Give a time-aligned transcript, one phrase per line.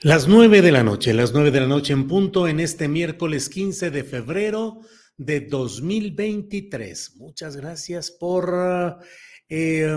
[0.00, 3.48] Las nueve de la noche, las nueve de la noche en punto en este miércoles
[3.48, 4.80] 15 de febrero
[5.16, 7.16] de 2023.
[7.16, 9.00] Muchas gracias por...
[9.48, 9.96] Eh,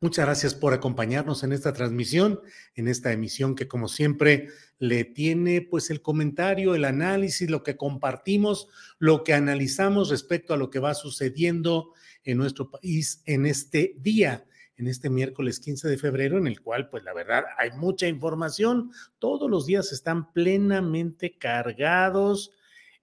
[0.00, 2.38] Muchas gracias por acompañarnos en esta transmisión,
[2.74, 7.78] en esta emisión que como siempre le tiene pues el comentario, el análisis, lo que
[7.78, 8.68] compartimos,
[8.98, 14.44] lo que analizamos respecto a lo que va sucediendo en nuestro país en este día
[14.76, 18.90] en este miércoles 15 de febrero, en el cual, pues la verdad, hay mucha información.
[19.18, 22.52] Todos los días están plenamente cargados,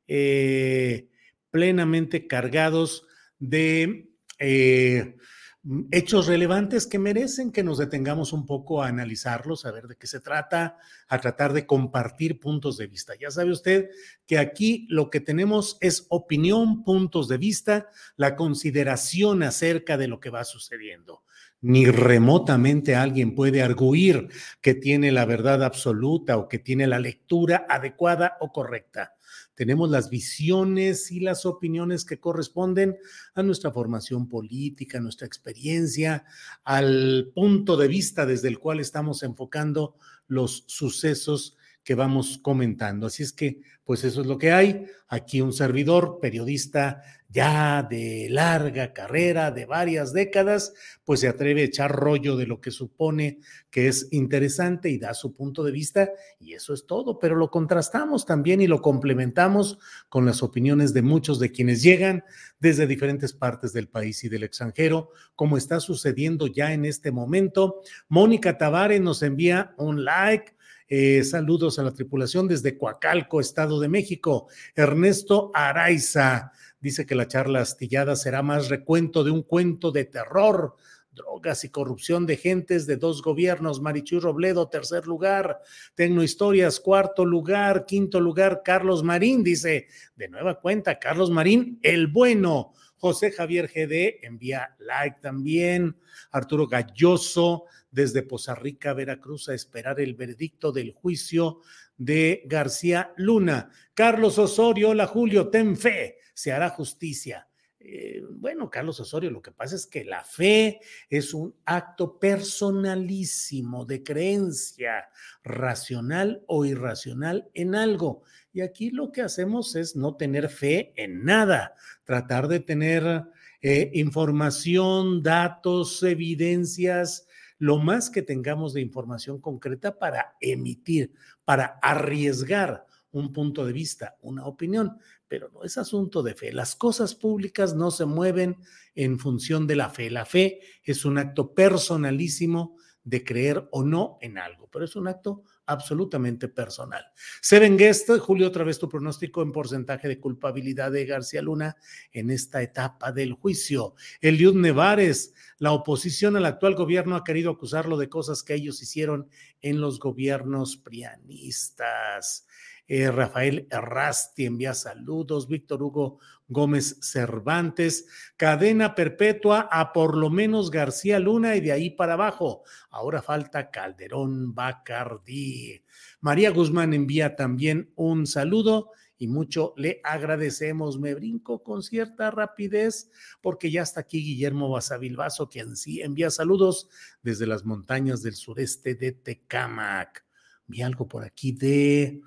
[0.07, 1.09] eh,
[1.49, 3.05] plenamente cargados
[3.39, 5.15] de eh,
[5.63, 9.95] Mm, hechos relevantes que merecen que nos detengamos un poco a analizarlos, a ver de
[9.95, 13.13] qué se trata, a tratar de compartir puntos de vista.
[13.19, 13.89] Ya sabe usted
[14.25, 20.19] que aquí lo que tenemos es opinión, puntos de vista, la consideración acerca de lo
[20.19, 21.23] que va sucediendo.
[21.61, 24.29] Ni remotamente alguien puede arguir
[24.61, 29.13] que tiene la verdad absoluta o que tiene la lectura adecuada o correcta
[29.55, 32.97] tenemos las visiones y las opiniones que corresponden
[33.35, 36.25] a nuestra formación política, a nuestra experiencia,
[36.63, 39.95] al punto de vista desde el cual estamos enfocando
[40.27, 43.07] los sucesos que vamos comentando.
[43.07, 44.85] Así es que, pues eso es lo que hay.
[45.07, 50.73] Aquí un servidor, periodista ya de larga carrera, de varias décadas,
[51.05, 55.13] pues se atreve a echar rollo de lo que supone que es interesante y da
[55.13, 59.79] su punto de vista y eso es todo, pero lo contrastamos también y lo complementamos
[60.09, 62.23] con las opiniones de muchos de quienes llegan
[62.59, 67.81] desde diferentes partes del país y del extranjero, como está sucediendo ya en este momento.
[68.09, 70.53] Mónica Tavares nos envía un like
[70.93, 74.49] eh, saludos a la tripulación desde Coacalco, Estado de México.
[74.75, 80.75] Ernesto Araiza dice que la charla astillada será más recuento de un cuento de terror
[81.13, 83.81] drogas y corrupción de gentes de dos gobiernos.
[83.81, 85.59] Marichuy Robledo, tercer lugar.
[85.95, 87.85] Tecnohistorias, cuarto lugar.
[87.85, 92.73] Quinto lugar, Carlos Marín, dice, de nueva cuenta, Carlos Marín, el bueno.
[92.97, 95.97] José Javier GD envía like también.
[96.31, 101.61] Arturo Galloso desde Poza Rica, Veracruz, a esperar el veredicto del juicio
[101.97, 103.69] de García Luna.
[103.93, 107.47] Carlos Osorio, hola Julio, ten fe, se hará justicia.
[107.79, 113.85] Eh, bueno, Carlos Osorio, lo que pasa es que la fe es un acto personalísimo
[113.85, 115.09] de creencia
[115.43, 118.21] racional o irracional en algo.
[118.53, 123.23] Y aquí lo que hacemos es no tener fe en nada, tratar de tener
[123.61, 127.27] eh, información, datos, evidencias
[127.61, 131.13] lo más que tengamos de información concreta para emitir,
[131.45, 134.97] para arriesgar un punto de vista, una opinión,
[135.31, 136.51] pero no es asunto de fe.
[136.51, 138.57] Las cosas públicas no se mueven
[138.95, 140.09] en función de la fe.
[140.09, 145.07] La fe es un acto personalísimo de creer o no en algo, pero es un
[145.07, 147.05] acto absolutamente personal.
[147.41, 151.77] Seven Guest, Julio, otra vez tu pronóstico en porcentaje de culpabilidad de García Luna
[152.11, 153.95] en esta etapa del juicio.
[154.19, 159.29] Eliud Nevares, la oposición al actual gobierno ha querido acusarlo de cosas que ellos hicieron
[159.61, 162.47] en los gobiernos prianistas.
[162.87, 170.69] Eh, Rafael Errasti envía saludos, Víctor Hugo Gómez Cervantes, cadena perpetua a por lo menos
[170.69, 172.63] García Luna y de ahí para abajo.
[172.89, 175.83] Ahora falta Calderón Bacardí.
[176.19, 180.99] María Guzmán envía también un saludo y mucho le agradecemos.
[180.99, 186.89] Me brinco con cierta rapidez porque ya está aquí Guillermo Basavilbaso, quien sí envía saludos
[187.21, 190.25] desde las montañas del sureste de Tecámac.
[190.65, 192.21] Vi algo por aquí de...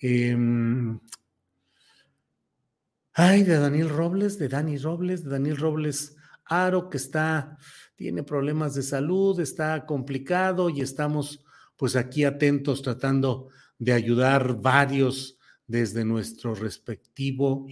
[0.00, 0.98] Em,
[3.12, 7.58] ay, de Daniel Robles, de Dani Robles, de Daniel Robles Aro, que está,
[7.96, 11.44] tiene problemas de salud, está complicado y estamos
[11.76, 13.48] pues aquí atentos tratando
[13.78, 17.66] de ayudar varios desde nuestro respectivo.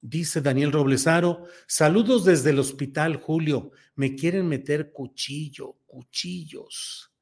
[0.00, 3.70] Dice Daniel Roblesaro, saludos desde el hospital, Julio.
[3.96, 7.12] Me quieren meter cuchillo, cuchillos.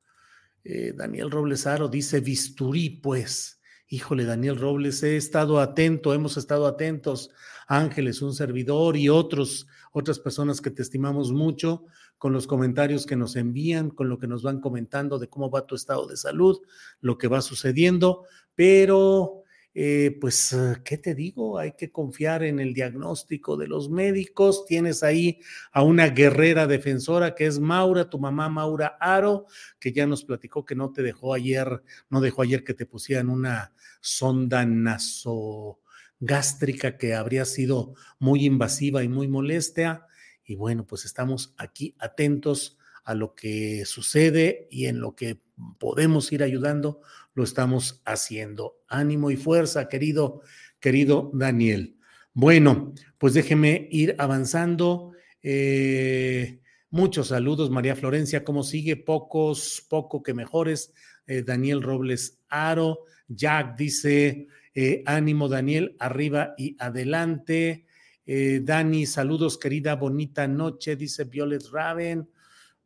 [0.64, 3.60] Eh, Daniel Roblesaro dice bisturí, pues.
[3.92, 7.28] Híjole, Daniel Robles, he estado atento, hemos estado atentos,
[7.68, 11.84] Ángeles, un servidor y otros, otras personas que te estimamos mucho,
[12.16, 15.66] con los comentarios que nos envían, con lo que nos van comentando de cómo va
[15.66, 16.62] tu estado de salud,
[17.02, 18.24] lo que va sucediendo,
[18.54, 19.41] pero
[19.74, 20.54] eh, pues,
[20.84, 21.58] ¿qué te digo?
[21.58, 24.66] Hay que confiar en el diagnóstico de los médicos.
[24.66, 25.40] Tienes ahí
[25.72, 29.46] a una guerrera defensora que es Maura, tu mamá Maura Aro,
[29.80, 33.30] que ya nos platicó que no te dejó ayer, no dejó ayer que te pusieran
[33.30, 33.72] una
[34.02, 40.06] sonda nasogástrica que habría sido muy invasiva y muy molesta.
[40.44, 45.40] Y bueno, pues estamos aquí atentos a lo que sucede y en lo que
[45.78, 47.00] podemos ir ayudando,
[47.34, 48.82] lo estamos haciendo.
[48.88, 50.42] Ánimo y fuerza, querido,
[50.80, 51.96] querido Daniel.
[52.34, 55.12] Bueno, pues déjeme ir avanzando.
[55.42, 56.60] Eh,
[56.90, 58.44] muchos saludos, María Florencia.
[58.44, 58.96] ¿Cómo sigue?
[58.96, 60.92] Pocos, poco que mejores.
[61.26, 63.04] Eh, Daniel Robles Aro.
[63.28, 67.86] Jack dice, eh, ánimo Daniel, arriba y adelante.
[68.24, 72.30] Dani, saludos, querida, bonita noche, dice Violet Raven.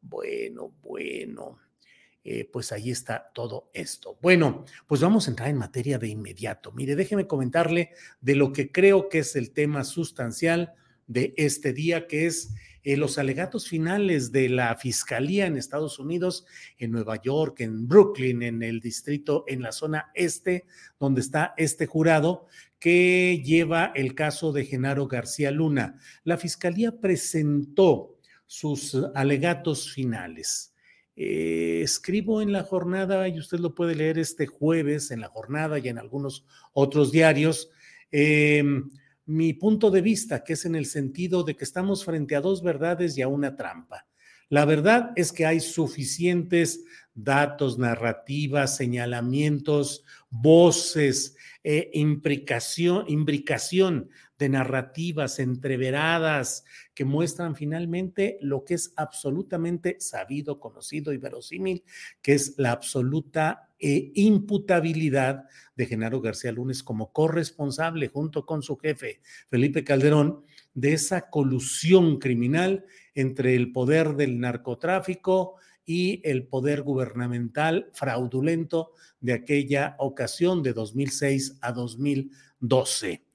[0.00, 1.65] Bueno, bueno.
[2.28, 4.18] Eh, pues ahí está todo esto.
[4.20, 6.72] Bueno, pues vamos a entrar en materia de inmediato.
[6.72, 7.90] Mire, déjeme comentarle
[8.20, 10.74] de lo que creo que es el tema sustancial
[11.06, 12.52] de este día, que es
[12.82, 16.46] eh, los alegatos finales de la Fiscalía en Estados Unidos,
[16.78, 20.66] en Nueva York, en Brooklyn, en el distrito, en la zona este,
[20.98, 22.48] donde está este jurado
[22.80, 26.00] que lleva el caso de Genaro García Luna.
[26.24, 30.72] La Fiscalía presentó sus alegatos finales.
[31.18, 35.78] Eh, escribo en la jornada, y usted lo puede leer este jueves en la jornada
[35.78, 37.70] y en algunos otros diarios,
[38.10, 38.90] em,
[39.24, 42.62] mi punto de vista, que es en el sentido de que estamos frente a dos
[42.62, 44.06] verdades y a una trampa.
[44.50, 46.84] La verdad es que hay suficientes
[47.14, 51.34] datos, narrativas, señalamientos, voces,
[51.64, 61.12] eh, imbricación, imbricación de narrativas entreveradas que muestran finalmente lo que es absolutamente sabido, conocido
[61.12, 61.84] y verosímil,
[62.22, 65.44] que es la absoluta eh, imputabilidad
[65.74, 72.18] de Genaro García Lunes como corresponsable junto con su jefe, Felipe Calderón, de esa colusión
[72.18, 80.72] criminal entre el poder del narcotráfico y el poder gubernamental fraudulento de aquella ocasión de
[80.72, 83.25] 2006 a 2012.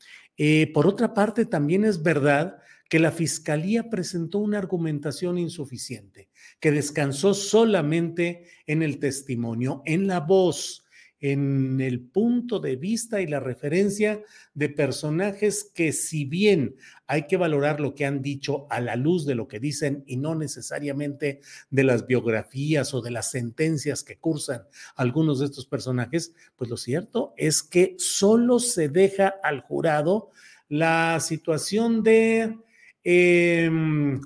[0.43, 2.57] Eh, por otra parte, también es verdad
[2.89, 10.19] que la Fiscalía presentó una argumentación insuficiente, que descansó solamente en el testimonio, en la
[10.19, 10.83] voz,
[11.21, 14.21] en el punto de vista y la referencia
[14.55, 16.75] de personajes que si bien
[17.05, 20.17] hay que valorar lo que han dicho a la luz de lo que dicen y
[20.17, 24.63] no necesariamente de las biografías o de las sentencias que cursan
[24.95, 30.31] algunos de estos personajes, pues lo cierto es que solo se deja al jurado
[30.67, 32.57] la situación de...
[33.03, 34.21] Em,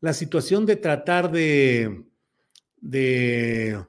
[0.00, 2.04] la situación de tratar de,
[2.80, 3.84] de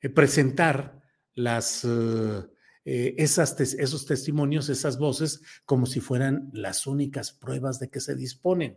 [0.00, 1.01] eh, presentar
[1.34, 2.42] las, eh,
[2.84, 8.76] eh, esos testimonios, esas voces, como si fueran las únicas pruebas de que se disponen.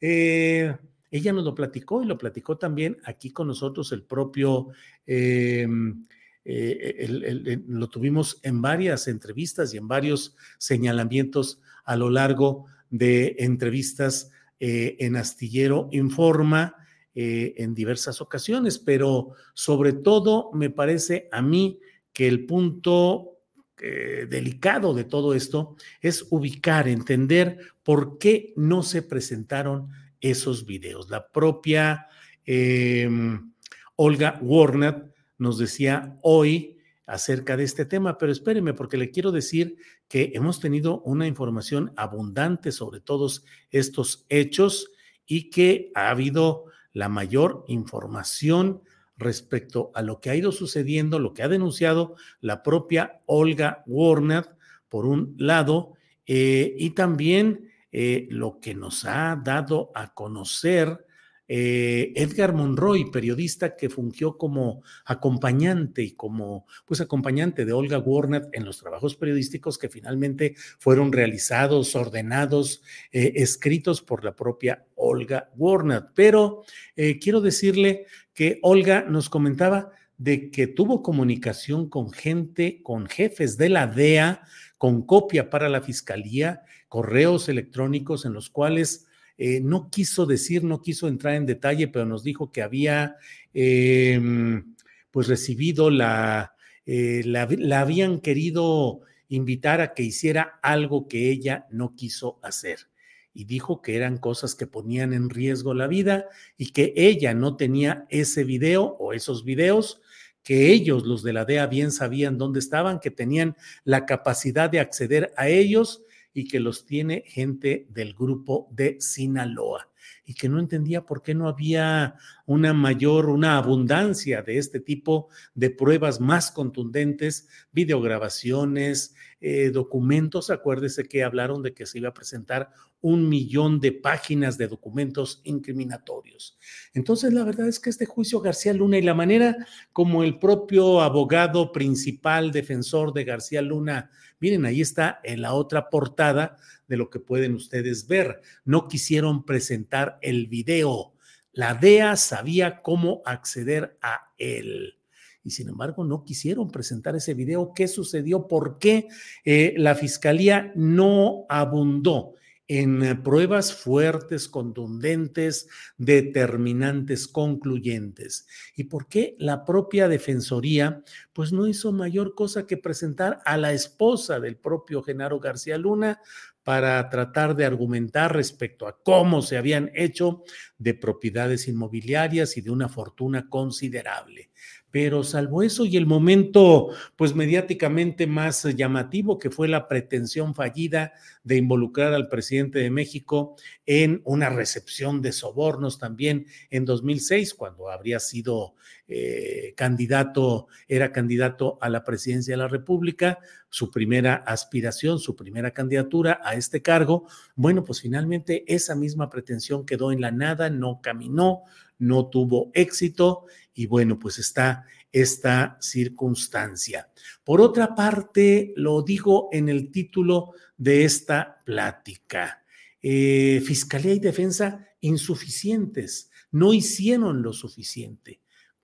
[0.02, 0.76] eh,
[1.12, 4.70] ella nos lo platicó y lo platicó también aquí con nosotros el propio,
[5.06, 6.08] em,
[6.44, 14.32] eh, lo tuvimos en varias entrevistas y en varios señalamientos a lo largo de entrevistas
[14.64, 16.76] eh, en Astillero Informa
[17.16, 21.80] eh, en diversas ocasiones, pero sobre todo me parece a mí
[22.14, 23.40] que el punto
[23.80, 29.90] eh, delicado de todo esto es ubicar, entender por qué no se presentaron
[30.20, 31.10] esos videos.
[31.10, 32.06] La propia
[32.46, 33.54] em,
[33.96, 36.78] Olga Warner nos decía hoy
[37.12, 39.76] acerca de este tema, pero espéreme porque le quiero decir
[40.08, 44.90] que hemos tenido una información abundante sobre todos estos hechos
[45.26, 48.82] y que ha habido la mayor información
[49.18, 54.46] respecto a lo que ha ido sucediendo, lo que ha denunciado la propia Olga Warner,
[54.88, 61.06] por un lado, eh, y también eh, lo que nos ha dado a conocer
[61.54, 68.48] eh, Edgar Monroy, periodista que fungió como acompañante y como pues acompañante de Olga Warner
[68.54, 75.50] en los trabajos periodísticos que finalmente fueron realizados, ordenados, eh, escritos por la propia Olga
[75.58, 76.06] Warner.
[76.16, 76.64] Pero
[76.96, 83.58] eh, quiero decirle que Olga nos comentaba de que tuvo comunicación con gente, con jefes
[83.58, 84.44] de la DEA,
[84.78, 90.82] con copia para la fiscalía, correos electrónicos en los cuales eh, no quiso decir, no
[90.82, 93.16] quiso entrar en detalle, pero nos dijo que había
[93.54, 94.76] em,
[95.12, 96.54] pues recibido la,
[96.86, 102.88] eh, la, la habían querido invitar a que hiciera algo que ella no quiso hacer.
[103.34, 106.26] Y dijo que eran cosas que ponían en riesgo la vida
[106.58, 110.02] y que ella no tenía ese video o esos videos,
[110.44, 114.80] que ellos, los de la DEA, bien sabían dónde estaban, que tenían la capacidad de
[114.80, 119.91] acceder a ellos y que los tiene gente del grupo de Sinaloa
[120.26, 122.16] y que no entendía por qué no había
[122.46, 130.50] una mayor, una abundancia de este tipo de pruebas más contundentes, videograbaciones, eh, documentos.
[130.50, 135.42] Acuérdese que hablaron de que se iba a presentar un millón de páginas de documentos
[135.44, 136.58] incriminatorios.
[136.94, 139.56] Entonces, la verdad es que este juicio García Luna y la manera
[139.92, 145.90] como el propio abogado principal, defensor de García Luna, miren, ahí está en la otra
[145.90, 146.58] portada
[146.92, 148.42] de lo que pueden ustedes ver.
[148.66, 151.14] No quisieron presentar el video.
[151.54, 154.98] La DEA sabía cómo acceder a él
[155.44, 157.74] y sin embargo no quisieron presentar ese video.
[157.74, 158.48] ¿Qué sucedió?
[158.48, 159.08] ¿Por qué
[159.44, 162.36] eh, la fiscalía no abundó
[162.72, 165.68] en eh, pruebas fuertes, contundentes,
[165.98, 168.48] determinantes, concluyentes.
[168.78, 173.74] ¿Y por qué la propia Defensoría pues no hizo mayor cosa que presentar a la
[173.74, 176.22] esposa del propio Genaro García Luna
[176.64, 180.44] para tratar de argumentar respecto a cómo se habían hecho
[180.78, 184.52] de propiedades inmobiliarias y de una fortuna considerable.
[184.92, 191.14] Pero salvo eso y el momento, pues mediáticamente más llamativo, que fue la pretensión fallida
[191.44, 193.56] de involucrar al presidente de México
[193.86, 198.76] en una recepción de sobornos también en 2006, cuando habría sido
[199.08, 205.72] eh, candidato, era candidato a la presidencia de la República, su primera aspiración, su primera
[205.72, 207.28] candidatura a este cargo.
[207.56, 211.64] Bueno, pues finalmente esa misma pretensión quedó en la nada, no caminó,
[212.02, 217.10] no tuvo éxito y bueno, pues está esta circunstancia.
[217.44, 222.64] Por otra parte, lo digo en el título de esta plática.
[223.02, 228.42] Eh, Fiscalía y defensa insuficientes, no hicieron lo suficiente,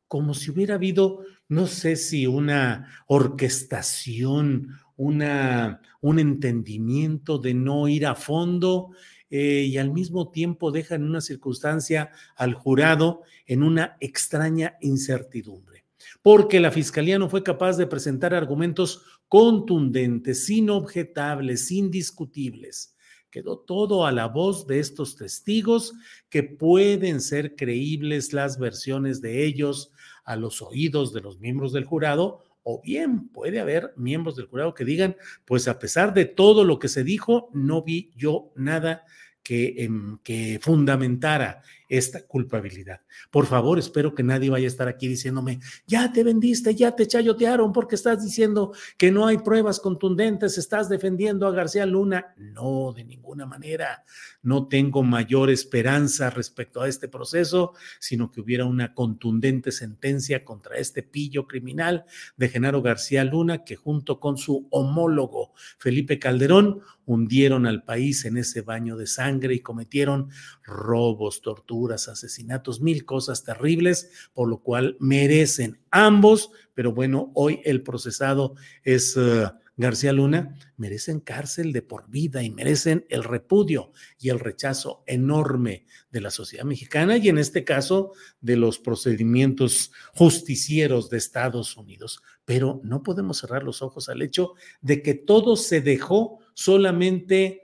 [0.08, 8.06] como si hubiera habido, no sé si una orquestación, una, un entendimiento de no ir
[8.06, 8.92] a fondo
[9.30, 15.86] eh, y al mismo tiempo deja en una circunstancia al jurado en una extraña incertidumbre,
[16.22, 22.96] porque la fiscalía no fue capaz de presentar argumentos contundentes, inobjetables, indiscutibles.
[23.30, 25.94] Quedó todo a la voz de estos testigos
[26.30, 29.92] que pueden ser creíbles las versiones de ellos
[30.24, 34.74] a los oídos de los miembros del jurado o bien puede haber miembros del jurado
[34.74, 39.06] que digan, pues a pesar de todo lo que se dijo, no vi yo nada
[39.42, 43.02] que, em, que fundamentara esta culpabilidad.
[43.32, 47.08] Por favor, espero que nadie vaya a estar aquí diciéndome, ya te vendiste, ya te
[47.08, 52.34] chayotearon porque estás diciendo que no hay pruebas contundentes, estás defendiendo a García Luna.
[52.38, 54.04] No, de ninguna manera.
[54.42, 60.78] No tengo mayor esperanza respecto a este proceso, sino que hubiera una contundente sentencia contra
[60.78, 67.66] este pillo criminal de Genaro García Luna, que junto con su homólogo Felipe Calderón hundieron
[67.66, 70.30] al país en ese baño de sangre y cometieron
[70.64, 77.84] robos, torturas asesinatos, mil cosas terribles, por lo cual merecen ambos, pero bueno, hoy el
[77.84, 84.30] procesado es eh, García Luna, merecen cárcel de por vida y merecen el repudio y
[84.30, 91.12] el rechazo enorme de la sociedad mexicana y en este caso de los procedimientos justicieros
[91.12, 92.24] de Estados Unidos.
[92.44, 97.62] Pero no podemos cerrar los ojos al hecho de que todo se dejó solamente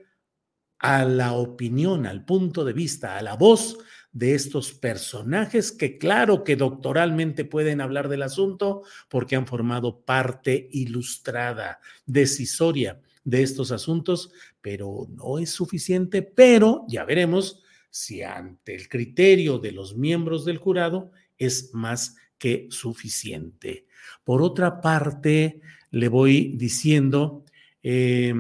[0.77, 3.77] a la opinión, al punto de vista, a la voz
[4.13, 10.69] de estos personajes que claro que doctoralmente pueden hablar del asunto porque han formado parte
[10.71, 18.87] ilustrada, decisoria de estos asuntos, pero no es suficiente, pero ya veremos si ante el
[18.87, 23.87] criterio de los miembros del jurado es más que suficiente.
[24.23, 27.45] Por otra parte, le voy diciendo,
[27.81, 28.33] eh,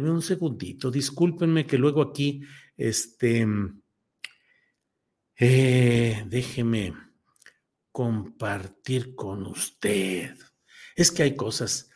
[0.00, 2.42] un segundito, discúlpenme que luego aquí,
[2.76, 3.46] este,
[5.36, 6.94] eh, déjeme
[7.92, 10.36] compartir con usted.
[10.96, 11.90] Es que hay cosas.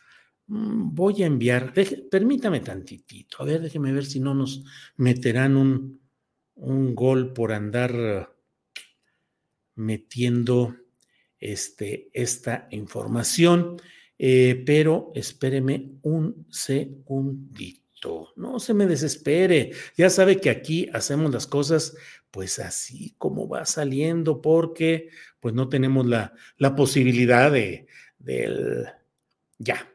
[0.47, 1.73] Mm, voy a enviar,
[2.09, 4.63] permítame tantitito, a ver, déjeme ver si no nos
[4.97, 6.01] meterán un,
[6.55, 8.35] un gol por andar
[9.75, 10.75] metiendo
[11.39, 13.77] este, esta información,
[14.17, 17.88] eh, pero espéreme un segundito.
[18.35, 19.71] No se me desespere.
[19.97, 21.95] Ya sabe que aquí hacemos las cosas
[22.31, 25.09] pues así como va saliendo, porque
[25.39, 27.87] pues no tenemos la, la posibilidad de,
[28.19, 28.85] del,
[29.57, 29.91] ya,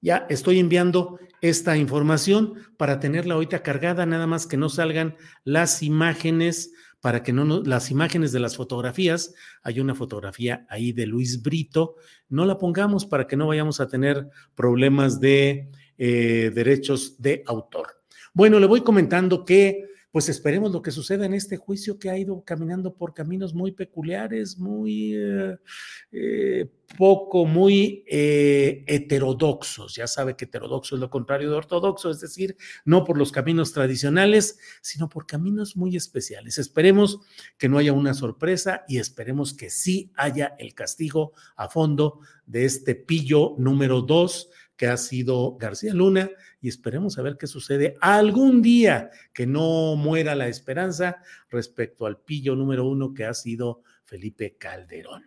[0.00, 5.82] ya estoy enviando esta información para tenerla ahorita cargada, nada más que no salgan las
[5.82, 11.42] imágenes, para que no, las imágenes de las fotografías, hay una fotografía ahí de Luis
[11.42, 11.96] Brito,
[12.28, 18.02] no la pongamos para que no vayamos a tener problemas de eh, derechos de autor.
[18.34, 22.16] Bueno, le voy comentando que pues esperemos lo que suceda en este juicio que ha
[22.16, 25.58] ido caminando por caminos muy peculiares, muy eh,
[26.10, 29.94] eh, poco, muy heterodoxos.
[29.94, 32.56] Ya sabe que heterodoxo es lo contrario de ortodoxo, es decir,
[32.86, 36.56] no por los caminos tradicionales, sino por caminos muy especiales.
[36.56, 37.20] Esperemos
[37.58, 42.64] que no haya una sorpresa y esperemos que sí haya el castigo a fondo de
[42.64, 47.96] este pillo número dos que ha sido García Luna y esperemos a ver qué sucede
[48.00, 53.82] algún día, que no muera la esperanza respecto al pillo número uno que ha sido
[54.04, 55.24] Felipe Calderón.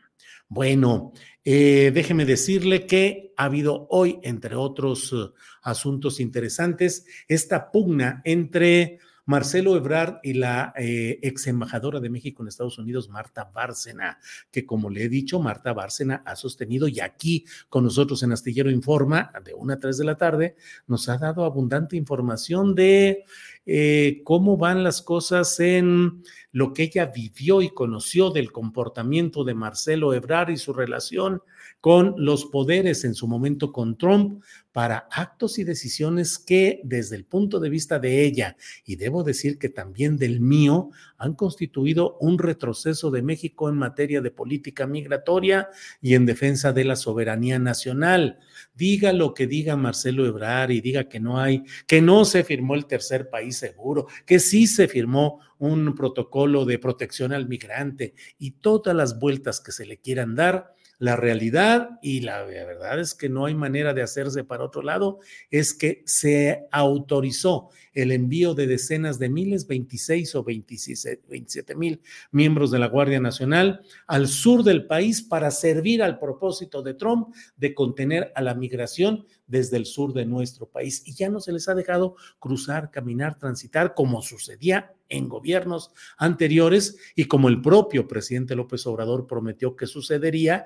[0.47, 8.21] Bueno, eh, déjeme decirle que ha habido hoy, entre otros uh, asuntos interesantes, esta pugna
[8.25, 14.17] entre Marcelo Ebrard y la eh, ex embajadora de México en Estados Unidos, Marta Bárcena,
[14.49, 18.71] que como le he dicho, Marta Bárcena ha sostenido y aquí con nosotros en Astillero
[18.71, 20.55] Informa, de una a tres de la tarde,
[20.87, 23.23] nos ha dado abundante información de
[23.65, 29.53] eh, cómo van las cosas en lo que ella vivió y conoció del comportamiento de
[29.53, 31.41] Marcelo Ebrard y su relación
[31.81, 37.25] con los poderes en su momento con Trump para actos y decisiones que desde el
[37.25, 42.37] punto de vista de ella, y debo decir que también del mío, han constituido un
[42.37, 45.69] retroceso de México en materia de política migratoria
[46.01, 48.39] y en defensa de la soberanía nacional.
[48.75, 52.75] Diga lo que diga Marcelo Ebrard y diga que no hay, que no se firmó
[52.75, 58.51] el tercer país seguro, que sí se firmó un protocolo de protección al migrante y
[58.51, 63.29] todas las vueltas que se le quieran dar, la realidad, y la verdad es que
[63.29, 65.19] no hay manera de hacerse para otro lado,
[65.49, 72.69] es que se autorizó el envío de decenas de miles, 26 o 27 mil miembros
[72.69, 77.73] de la Guardia Nacional al sur del país para servir al propósito de Trump de
[77.73, 81.03] contener a la migración desde el sur de nuestro país.
[81.05, 86.97] Y ya no se les ha dejado cruzar, caminar, transitar como sucedía en gobiernos anteriores
[87.15, 90.65] y como el propio presidente López Obrador prometió que sucedería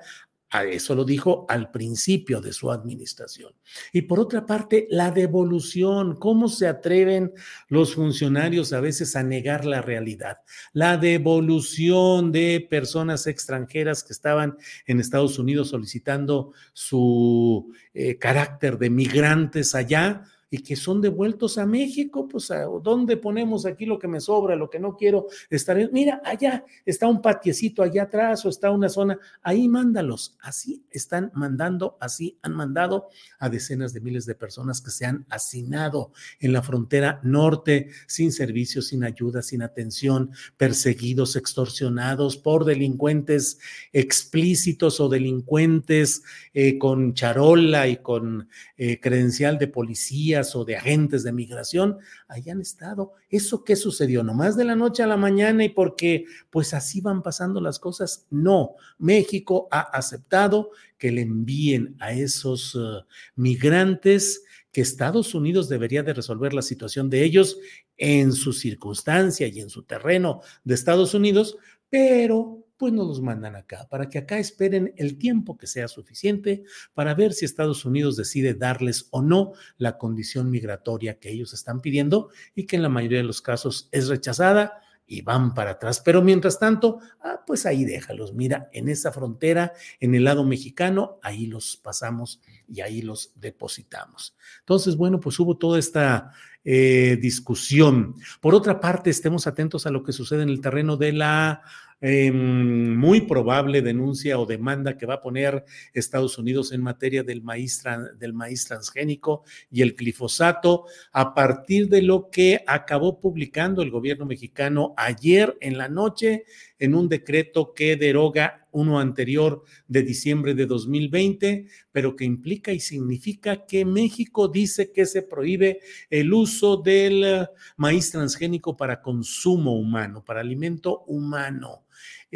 [0.62, 3.52] eso lo dijo al principio de su administración.
[3.92, 6.14] Y por otra parte, la devolución.
[6.14, 7.32] ¿Cómo se atreven
[7.68, 10.38] los funcionarios a veces a negar la realidad?
[10.72, 18.90] La devolución de personas extranjeras que estaban en Estados Unidos solicitando su eh, carácter de
[18.90, 20.22] migrantes allá
[20.54, 22.48] y que son devueltos a México, pues
[22.80, 25.76] dónde ponemos aquí lo que me sobra, lo que no quiero estar.
[25.90, 30.36] Mira, allá está un patiecito allá atrás o está una zona, ahí mándalos.
[30.40, 33.08] Así están mandando, así han mandado
[33.40, 38.30] a decenas de miles de personas que se han hacinado en la frontera norte sin
[38.30, 43.58] servicios, sin ayuda, sin atención, perseguidos, extorsionados por delincuentes
[43.92, 51.22] explícitos o delincuentes eh, con charola y con eh, credencial de policía o de agentes
[51.22, 53.12] de migración hayan estado.
[53.30, 54.24] ¿Eso qué sucedió?
[54.24, 58.26] ¿Nomás de la noche a la mañana y porque pues así van pasando las cosas?
[58.30, 63.04] No, México ha aceptado que le envíen a esos uh,
[63.36, 67.58] migrantes que Estados Unidos debería de resolver la situación de ellos
[67.96, 71.56] en su circunstancia y en su terreno de Estados Unidos,
[71.88, 77.14] pero pues los mandan acá, para que acá esperen el tiempo que sea suficiente para
[77.14, 82.28] ver si Estados Unidos decide darles o no la condición migratoria que ellos están pidiendo
[82.54, 86.02] y que en la mayoría de los casos es rechazada y van para atrás.
[86.04, 88.34] Pero mientras tanto, ah, pues ahí déjalos.
[88.34, 94.36] Mira, en esa frontera, en el lado mexicano, ahí los pasamos y ahí los depositamos.
[94.60, 96.32] Entonces, bueno, pues hubo toda esta
[96.64, 98.14] eh, discusión.
[98.40, 101.62] Por otra parte, estemos atentos a lo que sucede en el terreno de la
[102.00, 107.42] Em, muy probable denuncia o demanda que va a poner Estados Unidos en materia del
[107.42, 107.82] maíz,
[108.18, 114.26] del maíz transgénico y el glifosato a partir de lo que acabó publicando el gobierno
[114.26, 116.44] mexicano ayer en la noche
[116.84, 122.80] en un decreto que deroga uno anterior de diciembre de 2020, pero que implica y
[122.80, 130.24] significa que México dice que se prohíbe el uso del maíz transgénico para consumo humano,
[130.24, 131.84] para alimento humano.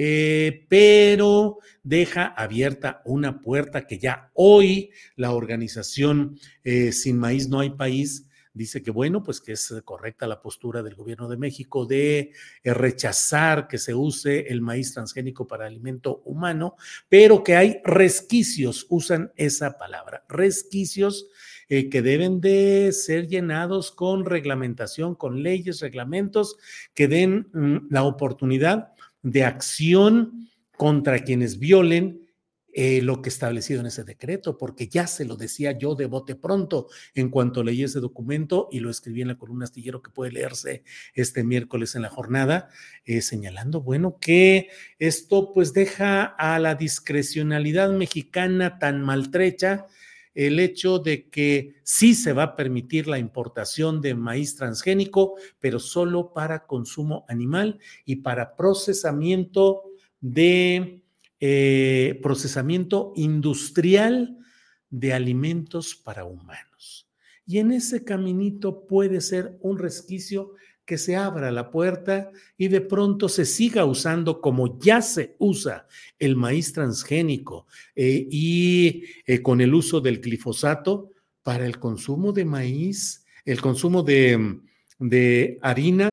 [0.01, 7.59] Eh, pero deja abierta una puerta que ya hoy la organización eh, Sin Maíz No
[7.59, 8.28] Hay País
[8.59, 12.75] dice que bueno, pues que es correcta la postura del gobierno de México de eh,
[12.75, 16.77] rechazar que se use el maíz transgénico para alimento humano,
[17.09, 21.29] pero que hay resquicios, usan esa palabra, resquicios
[21.69, 26.57] que deben de ser llenados con reglamentación, con leyes, reglamentos
[26.95, 28.93] que den mm, la oportunidad
[29.23, 32.28] de acción contra quienes violen
[32.73, 36.35] eh, lo que establecido en ese decreto, porque ya se lo decía yo de bote
[36.35, 40.33] pronto en cuanto leí ese documento y lo escribí en la columna astillero que puede
[40.33, 42.69] leerse este miércoles en la jornada,
[43.05, 49.87] eh, señalando, bueno, que esto pues deja a la discrecionalidad mexicana tan maltrecha
[50.35, 55.81] el hecho de que sí se va a permitir la importación de maíz transgénico, pero
[55.81, 59.83] solo para consumo animal y para procesamiento
[60.21, 61.03] de
[61.41, 64.39] eh, procesamiento industrial
[64.91, 67.09] de alimentos para humanos.
[67.47, 70.53] Y en ese caminito puede ser un resquicio
[70.85, 75.87] que se abra la puerta y de pronto se siga usando como ya se usa
[76.19, 81.11] el maíz transgénico eh, y eh, con el uso del glifosato
[81.43, 84.61] para el consumo de maíz, el consumo de,
[84.99, 86.09] de harina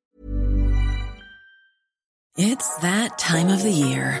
[2.38, 4.20] It's that time of the year.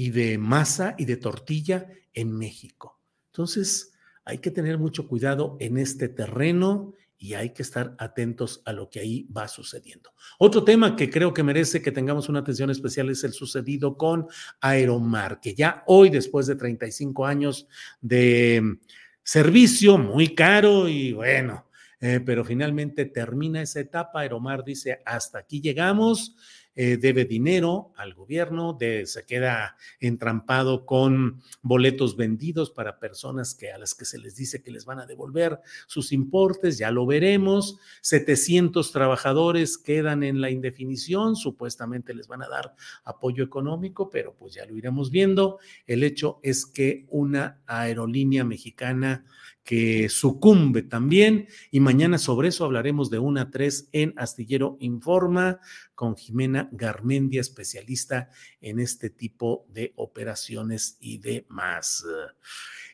[0.00, 2.98] Y de masa y de tortilla en México.
[3.26, 3.92] Entonces,
[4.24, 8.88] hay que tener mucho cuidado en este terreno y hay que estar atentos a lo
[8.88, 10.14] que ahí va sucediendo.
[10.38, 14.26] Otro tema que creo que merece que tengamos una atención especial es el sucedido con
[14.62, 17.68] Aeromar, que ya hoy, después de 35 años
[18.00, 18.78] de
[19.22, 21.66] servicio, muy caro y bueno,
[22.00, 24.20] eh, pero finalmente termina esa etapa.
[24.20, 26.34] Aeromar dice, hasta aquí llegamos
[26.76, 33.72] eh, debe dinero al gobierno, de, se queda entrampado con boletos vendidos para personas que
[33.72, 37.06] a las que se les dice que les van a devolver sus importes, ya lo
[37.06, 37.78] veremos.
[38.02, 44.54] 700 trabajadores quedan en la indefinición, supuestamente les van a dar apoyo económico, pero pues
[44.54, 45.58] ya lo iremos viendo.
[45.86, 49.24] El hecho es que una aerolínea mexicana
[49.64, 51.48] que sucumbe también.
[51.70, 55.60] Y mañana sobre eso hablaremos de una a tres en Astillero Informa
[55.94, 62.04] con Jimena Garmendia, especialista en este tipo de operaciones y demás.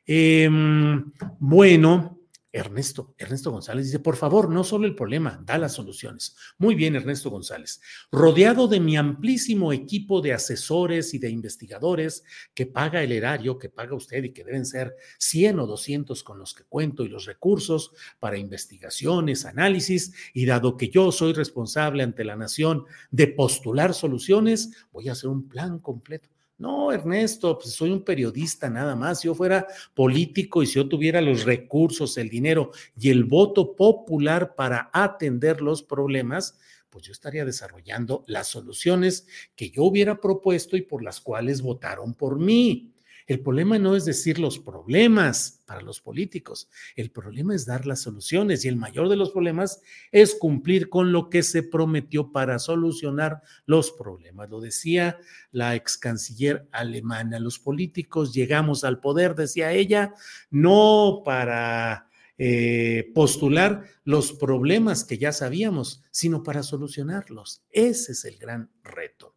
[0.05, 2.21] Em, bueno,
[2.57, 6.35] Ernesto, Ernesto González dice, por favor, no solo el problema, da las soluciones.
[6.57, 7.81] Muy bien, Ernesto González.
[8.11, 13.69] Rodeado de mi amplísimo equipo de asesores y de investigadores que paga el erario, que
[13.69, 17.27] paga usted y que deben ser 100 o 200 con los que cuento y los
[17.27, 23.93] recursos para investigaciones, análisis, y dado que yo soy responsable ante la nación de postular
[23.93, 26.36] soluciones, voy a hacer un plan completo.
[26.59, 29.21] No, Ernesto, pues soy un periodista nada más.
[29.21, 33.77] Si yo fuera político y si yo tuviera los recursos, el dinero y el voto
[33.77, 40.79] popular para atender los problemas, pues yo estaría desarrollando las soluciones que yo hubiera propuesto
[40.79, 42.96] y por las cuales votaron por mí.
[43.27, 48.03] El problema no es decir los problemas para los políticos, el problema es dar las
[48.03, 49.81] soluciones y el mayor de los problemas
[50.13, 54.49] es cumplir con lo que se prometió para solucionar los problemas.
[54.49, 55.19] Lo decía
[55.51, 60.15] la ex canciller alemana, los políticos llegamos al poder, decía ella,
[60.51, 62.05] no para...
[62.39, 67.63] Eh, postular los problemas que ya sabíamos, sino para solucionarlos.
[67.71, 69.36] Ese es el gran reto.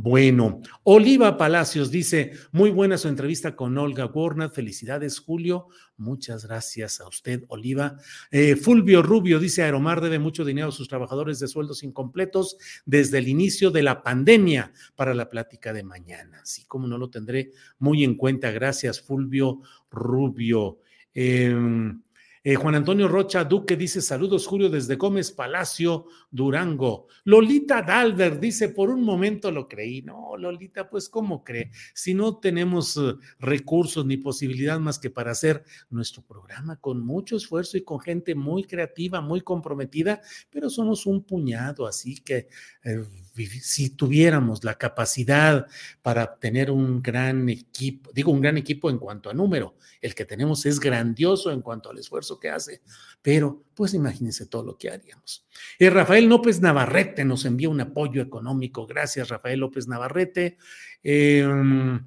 [0.00, 4.48] Bueno, Oliva Palacios dice, muy buena su entrevista con Olga Warner.
[4.48, 5.66] Felicidades, Julio.
[5.96, 7.96] Muchas gracias a usted, Oliva.
[8.30, 13.18] Eh, Fulvio Rubio dice, Aeromar debe mucho dinero a sus trabajadores de sueldos incompletos desde
[13.18, 16.42] el inicio de la pandemia para la plática de mañana.
[16.42, 18.52] Así como no lo tendré muy en cuenta.
[18.52, 20.78] Gracias, Fulvio Rubio.
[21.12, 22.00] Em,
[22.50, 27.06] eh, Juan Antonio Rocha Duque dice: Saludos, Julio, desde Gómez Palacio, Durango.
[27.24, 30.00] Lolita Dalver dice: Por un momento lo creí.
[30.00, 31.70] No, Lolita, pues, ¿cómo cree?
[31.92, 37.36] Si no tenemos eh, recursos ni posibilidad más que para hacer nuestro programa con mucho
[37.36, 42.48] esfuerzo y con gente muy creativa, muy comprometida, pero somos un puñado, así que.
[42.82, 43.04] Eh,
[43.46, 45.66] si tuviéramos la capacidad
[46.02, 50.24] para tener un gran equipo, digo un gran equipo en cuanto a número, el que
[50.24, 52.82] tenemos es grandioso en cuanto al esfuerzo que hace,
[53.22, 55.46] pero pues imagínense todo lo que haríamos.
[55.78, 58.86] Eh, Rafael López Navarrete nos envía un apoyo económico.
[58.86, 60.58] Gracias, Rafael López Navarrete.
[61.02, 62.00] Em,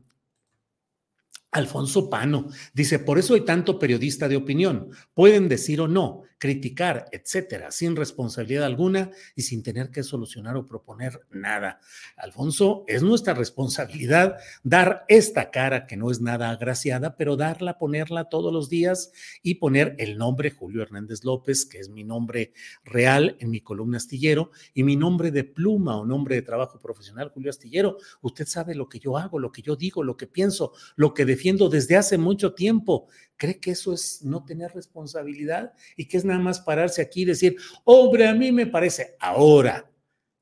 [1.52, 4.90] Alfonso Pano dice, por eso hay tanto periodista de opinión.
[5.14, 10.66] Pueden decir o no, criticar, etcétera, sin responsabilidad alguna y sin tener que solucionar o
[10.66, 11.80] proponer nada.
[12.18, 18.24] Alfonso, es nuestra responsabilidad dar esta cara que no es nada agraciada, pero darla, ponerla
[18.24, 19.12] todos los días
[19.44, 23.98] y poner el nombre Julio Hernández López, que es mi nombre real en mi columna
[23.98, 27.98] astillero, y mi nombre de pluma o nombre de trabajo profesional, Julio Astillero.
[28.22, 31.24] Usted sabe lo que yo hago, lo que yo digo, lo que pienso, lo que
[31.24, 33.10] defiendo desde hace mucho tiempo
[33.42, 37.26] cree que eso es no tener responsabilidad y que es nada más pararse aquí y
[37.26, 39.92] decir, hombre, a mí me parece ahora.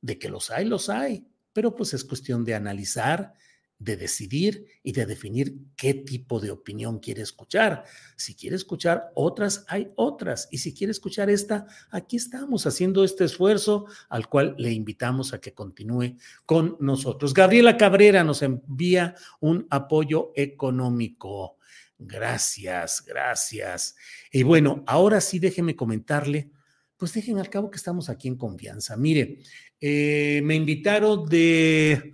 [0.02, 3.34] De que los hay, los hay, pero pues es cuestión de analizar,
[3.78, 7.86] de decidir y de definir qué tipo de opinión quiere escuchar.
[8.18, 10.50] Si quiere escuchar otras, hay otras.
[10.52, 15.40] Y si quiere escuchar esta, aquí estamos haciendo este esfuerzo al cual le invitamos a
[15.40, 17.34] que continúe con nosotros.
[17.34, 21.59] Gabriela Cabrera nos envía un apoyo económico.
[22.00, 23.96] Gracias, gracias.
[24.32, 26.50] Y bueno, ahora sí déjeme comentarle,
[26.98, 28.98] pues dejen al cabo que estamos aquí en confianza.
[28.98, 29.40] Mire,
[29.80, 32.14] eh, me invitaron de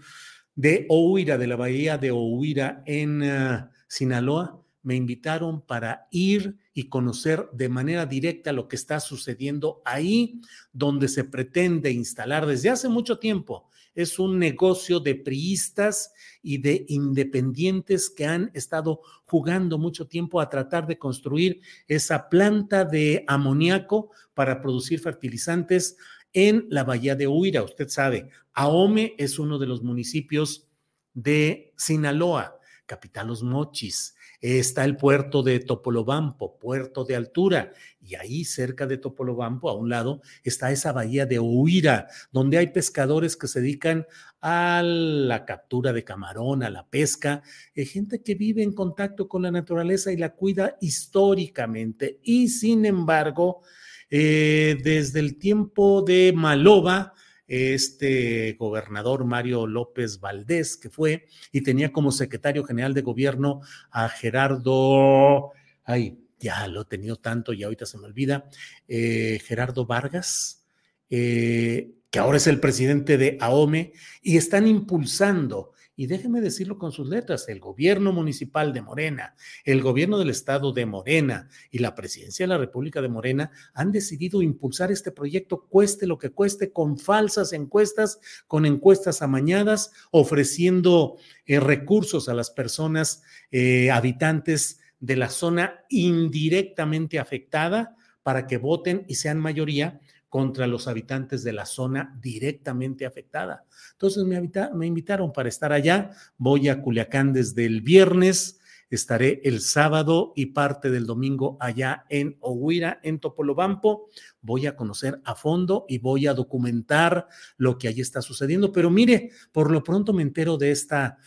[0.55, 6.89] de Ohuira, de la bahía de Ohuira en uh, Sinaloa, me invitaron para ir y
[6.89, 12.87] conocer de manera directa lo que está sucediendo ahí, donde se pretende instalar desde hace
[12.87, 13.69] mucho tiempo.
[13.95, 20.49] Es un negocio de priistas y de independientes que han estado jugando mucho tiempo a
[20.49, 25.97] tratar de construir esa planta de amoníaco para producir fertilizantes
[26.33, 27.63] en la bahía de Huira.
[27.63, 30.67] Usted sabe, Ahome es uno de los municipios
[31.13, 34.14] de Sinaloa, capital Los Mochis.
[34.41, 37.71] Está el puerto de Topolobampo, puerto de altura,
[38.01, 42.67] y ahí cerca de Topolobampo, a un lado, está esa bahía de Huira, donde hay
[42.67, 44.05] pescadores que se dedican
[44.41, 47.41] a la captura de camarón, a la pesca,
[47.75, 52.19] hay gente que vive en contacto con la naturaleza y la cuida históricamente.
[52.21, 53.61] Y sin embargo,
[54.09, 57.13] eh, desde el tiempo de Maloba,
[57.47, 64.09] este gobernador Mario López Valdés, que fue y tenía como secretario general de gobierno a
[64.09, 65.51] Gerardo,
[65.83, 68.49] ay, ya lo he tenido tanto y ahorita se me olvida,
[68.87, 70.65] eh, Gerardo Vargas,
[71.09, 76.91] eh, que ahora es el presidente de AOME, y están impulsando y déjeme decirlo con
[76.91, 81.95] sus letras, el gobierno municipal de Morena, el gobierno del estado de Morena y la
[81.95, 86.71] presidencia de la República de Morena han decidido impulsar este proyecto, cueste lo que cueste,
[86.71, 95.15] con falsas encuestas, con encuestas amañadas, ofreciendo eh, recursos a las personas eh, habitantes de
[95.15, 99.99] la zona indirectamente afectada para que voten y sean mayoría
[100.35, 103.63] contra los habitantes de la zona directamente afectada.
[103.93, 106.11] Entonces me, invitaron para estar allá.
[106.37, 108.59] Voy a Culiacán desde el viernes.
[108.89, 114.09] Estaré el sábado y parte del domingo allá en Ohuira, en Topolobampo.
[114.41, 118.73] Voy a conocer a fondo y voy a documentar lo que allí está sucediendo.
[118.73, 121.17] Pero mire, por lo pronto me entero de esta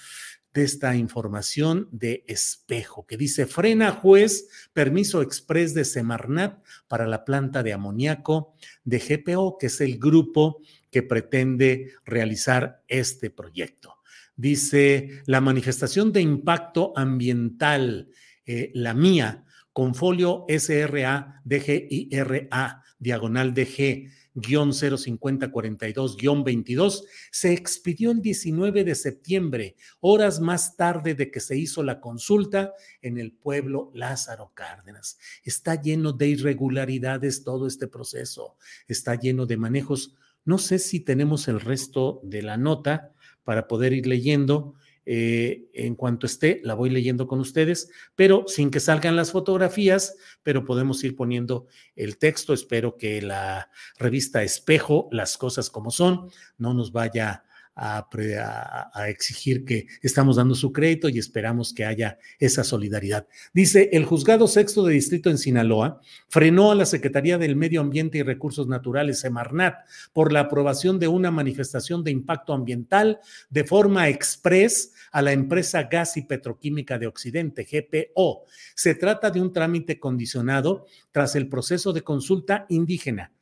[0.54, 7.24] de esta información de espejo que dice frena juez permiso express de Semarnat para la
[7.24, 13.96] planta de amoníaco de GPO, que es el grupo que pretende realizar este proyecto.
[14.36, 18.08] Dice la manifestación de impacto ambiental,
[18.46, 28.94] eh, la mía, con folio SRA DGIRA, diagonal DG 05042-22, se expidió el 19 de
[28.94, 32.72] septiembre, horas más tarde de que se hizo la consulta
[33.02, 35.18] en el pueblo Lázaro Cárdenas.
[35.42, 40.14] Está lleno de irregularidades todo este proceso, está lleno de manejos.
[40.44, 43.12] No sé si tenemos el resto de la nota
[43.44, 44.74] para poder ir leyendo.
[45.10, 50.18] Eh, en cuanto esté, la voy leyendo con ustedes, pero sin que salgan las fotografías,
[50.42, 51.66] pero podemos ir poniendo
[51.96, 52.52] el texto.
[52.52, 57.44] Espero que la revista Espejo, las cosas como son, no nos vaya
[57.78, 63.26] a, exigir que estamos dando su crédito y esperamos que haya esa solidaridad.
[63.52, 68.18] Dice, el juzgado sexto de distrito en Sinaloa frenó a la Secretaría del Medio Ambiente
[68.18, 69.76] y Recursos Naturales, Semarnat,
[70.12, 75.84] por la aprobación de una manifestación de impacto ambiental de forma express a la empresa
[75.84, 78.44] Gas y Petroquímica de Occidente, GPO.
[78.74, 83.32] Se trata de un trámite condicionado tras el proceso de consulta indígena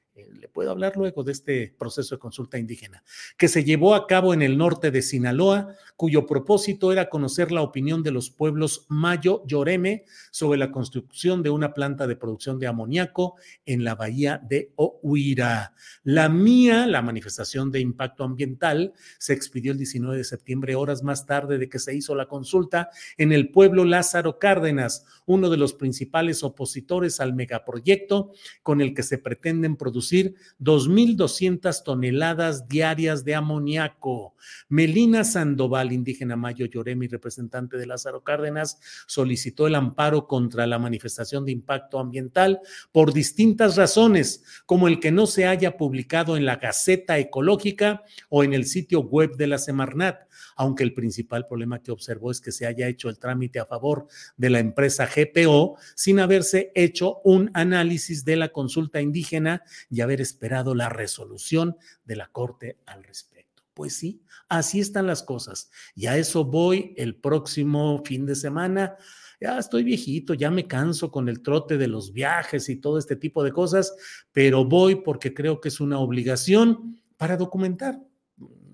[0.56, 3.02] puedo hablar luego de este proceso de consulta indígena,
[3.36, 7.60] que se llevó a cabo en el norte de Sinaloa, cuyo propósito era conocer la
[7.60, 12.66] opinión de los pueblos Mayo Yoreme sobre la construcción de una planta de producción de
[12.66, 13.34] amoníaco
[13.66, 15.74] en la bahía de Ohuira.
[16.04, 21.26] La mía, la manifestación de impacto ambiental, se expidió el 19 de septiembre, horas más
[21.26, 25.74] tarde de que se hizo la consulta en el pueblo Lázaro Cárdenas, uno de los
[25.74, 34.34] principales opositores al megaproyecto con el que se pretenden producir 2.200 toneladas diarias de amoníaco.
[34.68, 41.44] Melina Sandoval, indígena Mayo Lloremi, representante de Lázaro Cárdenas, solicitó el amparo contra la manifestación
[41.44, 42.60] de impacto ambiental
[42.92, 48.44] por distintas razones, como el que no se haya publicado en la Gaceta Ecológica o
[48.44, 50.26] en el sitio web de la Semarnat,
[50.56, 54.06] aunque el principal problema que observó es que se haya hecho el trámite a favor
[54.36, 60.20] de la empresa GPO sin haberse hecho un análisis de la consulta indígena y haber
[60.20, 63.62] esperado la resolución de la Corte al respecto.
[63.74, 65.70] Pues sí, así están las cosas.
[65.94, 68.96] Y a eso voy el próximo fin de semana
[69.40, 73.16] ya estoy viejito, ya me canso con el trote de los viajes y todo este
[73.16, 73.94] tipo de cosas,
[74.32, 78.00] pero voy porque creo que es una obligación para documentar.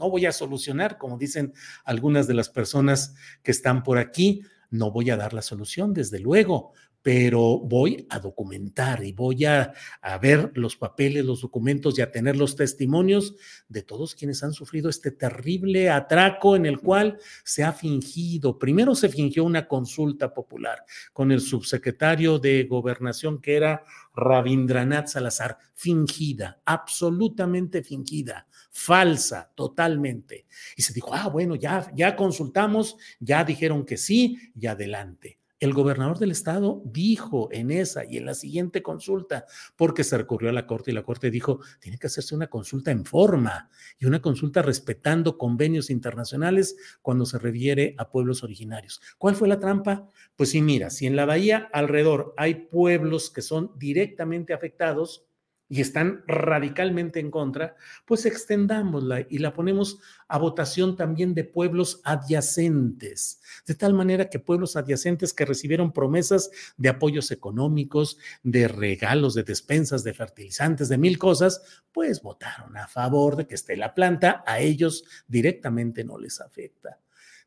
[0.02, 4.90] No voy a solucionar, como dicen algunas de las personas que están por aquí, no
[4.90, 6.72] voy a dar la solución, desde luego,
[7.02, 9.72] pero voy a documentar y voy a,
[10.20, 13.36] ver los papeles, los documentos y a tener los testimonios
[13.68, 18.96] de todos quienes han sufrido este terrible atraco en el cual se ha fingido, primero
[18.96, 23.84] se fingió una consulta popular con el subsecretario de gobernación que era
[24.16, 30.46] Rabindranath Salazar, fingida, absolutamente fingida, falsa, totalmente.
[30.76, 35.74] Y se dijo, ah, bueno, ya, ya consultamos, ya dijeron que sí y adelante el
[35.74, 39.46] gobernador del estado dijo en esa y en la siguiente consulta,
[39.76, 42.90] porque se recurrió a la Corte y la Corte dijo, tiene que hacerse una consulta
[42.90, 49.00] en forma y una consulta respetando convenios internacionales cuando se refiere a pueblos originarios.
[49.18, 50.08] ¿Cuál fue la trampa?
[50.34, 55.28] Pues sí, mira, si en la bahía alrededor hay pueblos que son directamente afectados,
[55.72, 62.02] y están radicalmente en contra, pues extendámosla y la ponemos a votación también de pueblos
[62.04, 69.32] adyacentes, de tal manera que pueblos adyacentes que recibieron promesas de apoyos económicos, de regalos,
[69.32, 73.94] de despensas, de fertilizantes, de mil cosas, pues votaron a favor de que esté la
[73.94, 76.98] planta, a ellos directamente no les afecta.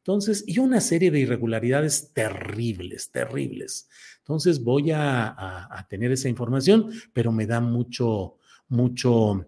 [0.05, 3.89] Entonces, y una serie de irregularidades terribles, terribles.
[4.19, 8.37] Entonces, voy a, tener esa información, pero me da mucho,
[8.67, 9.47] mucho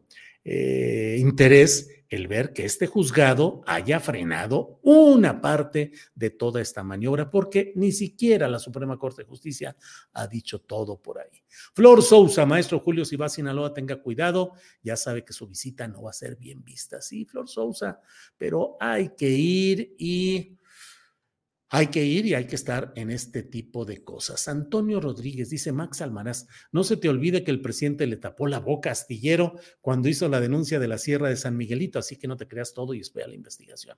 [0.49, 7.29] eh, interés el ver que este juzgado haya frenado una parte de toda esta maniobra,
[7.29, 9.75] porque ni siquiera la Suprema Corte de Justicia
[10.13, 11.43] ha dicho todo por ahí.
[11.73, 15.85] Flor Sousa, maestro Julio, si va a Sinaloa, tenga cuidado, ya sabe que su visita
[15.89, 17.01] no va a ser bien vista.
[17.01, 17.99] Sí, Flor Sousa,
[18.37, 20.56] pero hay que ir y
[21.69, 24.47] hay que ir y hay que estar en este tipo de cosas.
[24.47, 28.59] Antonio Rodríguez dice Max Almaraz, no se te olvide que el presidente le tapó la
[28.59, 32.27] boca a Astillero cuando hizo la denuncia de la Sierra de San Miguelito, así que
[32.27, 33.97] no te creas todo y espera la investigación.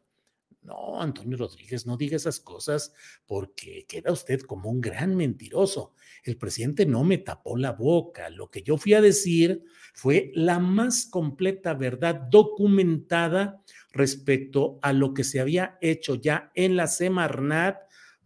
[0.62, 2.94] No, Antonio Rodríguez, no diga esas cosas
[3.26, 5.94] porque queda usted como un gran mentiroso.
[6.24, 8.30] El presidente no me tapó la boca.
[8.30, 9.64] Lo que yo fui a decir
[9.94, 16.76] fue la más completa verdad documentada respecto a lo que se había hecho ya en
[16.76, 17.78] la Semarnat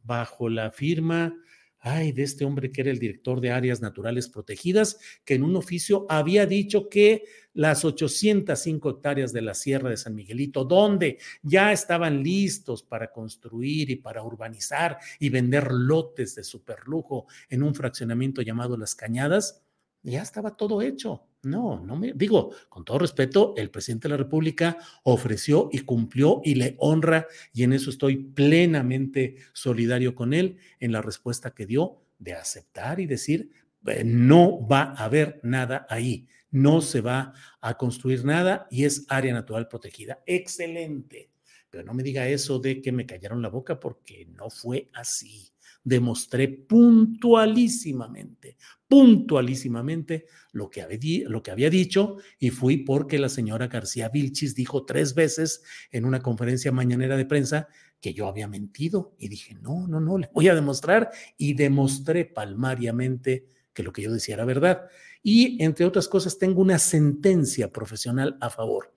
[0.03, 1.36] bajo la firma
[1.84, 5.57] ay, de este hombre que era el director de áreas naturales protegidas, que en un
[5.57, 11.74] oficio había dicho que las 805 hectáreas de la Sierra de San Miguelito, donde ya
[11.74, 18.41] estaban listos para construir y para urbanizar y vender lotes de superlujo en un fraccionamiento
[18.41, 19.62] llamado Las Cañadas,
[20.04, 21.28] ya estaba todo hecho.
[21.43, 26.41] No, no me digo, con todo respeto, el presidente de la República ofreció y cumplió
[26.43, 31.66] y le honra y en eso estoy plenamente solidario con él en la respuesta que
[31.66, 33.51] dio de aceptar y decir,
[33.88, 39.06] eh, no va a haber nada ahí, no se va a construir nada y es
[39.10, 40.24] área natural protegida.
[40.26, 41.30] Excelente.
[41.70, 45.53] Pero no me diga eso de que me callaron la boca porque no fue así
[45.84, 48.57] demostré puntualísimamente,
[48.88, 55.63] puntualísimamente lo que, había, dicho y fui porque la señora García Vilchis dijo tres veces
[55.91, 57.67] en una conferencia mañanera de prensa
[57.99, 62.25] que yo había mentido y dije, no, no, no, le voy a demostrar y demostré
[62.25, 64.84] palmariamente que lo que yo decía era verdad.
[65.23, 68.93] Y entre otras cosas, tengo una sentencia profesional a favor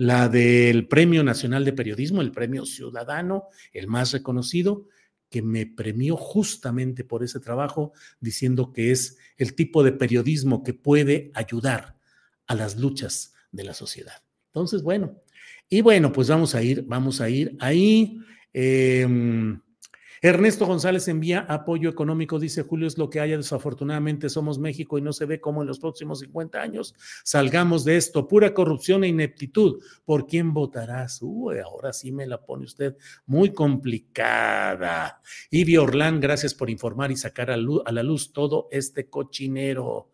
[0.00, 4.86] la del Premio Nacional de Periodismo, el Premio Ciudadano, el más reconocido,
[5.30, 10.74] que me premió justamente por ese trabajo, diciendo que es el tipo de periodismo que
[10.74, 11.96] puede ayudar
[12.46, 14.22] a las luchas de la sociedad.
[14.46, 15.22] Entonces, bueno,
[15.68, 18.18] y bueno, pues vamos a ir, vamos a ir ahí.
[18.52, 19.60] Em,
[20.22, 23.38] Ernesto González envía apoyo económico, dice Julio, es lo que haya.
[23.38, 26.94] Desafortunadamente somos México y no se ve cómo en los próximos 50 años
[27.24, 28.28] salgamos de esto.
[28.28, 29.82] Pura corrupción e ineptitud.
[30.04, 31.20] ¿Por quién votarás?
[31.22, 35.22] Uy, ahora sí me la pone usted muy complicada.
[35.50, 40.10] Ivy Orlán, gracias por informar y sacar a, a la luz todo este cochinero.